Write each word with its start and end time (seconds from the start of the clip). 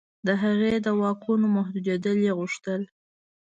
د 0.27 0.29
هغې 0.43 0.73
د 0.85 0.87
واکونو 1.01 1.45
محدودېدل 1.57 2.17
یې 2.25 2.31
غوښتل. 2.39 2.81